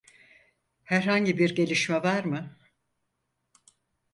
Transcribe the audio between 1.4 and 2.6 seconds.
gelişme var mı?